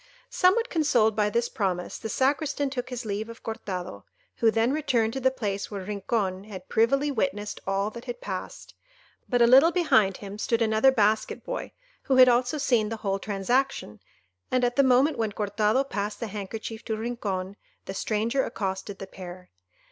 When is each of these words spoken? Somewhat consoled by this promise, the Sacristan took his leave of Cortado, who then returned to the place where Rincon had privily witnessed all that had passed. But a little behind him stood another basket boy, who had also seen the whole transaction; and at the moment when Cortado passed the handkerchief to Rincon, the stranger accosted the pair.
Somewhat 0.31 0.67
consoled 0.71 1.15
by 1.15 1.29
this 1.29 1.47
promise, 1.47 1.99
the 1.99 2.09
Sacristan 2.09 2.71
took 2.71 2.89
his 2.89 3.05
leave 3.05 3.29
of 3.29 3.43
Cortado, 3.43 4.03
who 4.37 4.49
then 4.49 4.73
returned 4.73 5.13
to 5.13 5.19
the 5.19 5.29
place 5.29 5.69
where 5.69 5.83
Rincon 5.85 6.45
had 6.45 6.67
privily 6.67 7.11
witnessed 7.11 7.59
all 7.67 7.91
that 7.91 8.05
had 8.05 8.19
passed. 8.19 8.73
But 9.29 9.43
a 9.43 9.45
little 9.45 9.71
behind 9.71 10.17
him 10.17 10.39
stood 10.39 10.63
another 10.63 10.91
basket 10.91 11.43
boy, 11.43 11.73
who 12.01 12.15
had 12.15 12.27
also 12.29 12.57
seen 12.57 12.89
the 12.89 12.97
whole 13.05 13.19
transaction; 13.19 13.99
and 14.49 14.63
at 14.63 14.75
the 14.75 14.81
moment 14.81 15.19
when 15.19 15.33
Cortado 15.33 15.83
passed 15.87 16.19
the 16.19 16.25
handkerchief 16.29 16.83
to 16.85 16.97
Rincon, 16.97 17.55
the 17.85 17.93
stranger 17.93 18.43
accosted 18.43 18.97
the 18.97 19.05
pair. 19.05 19.51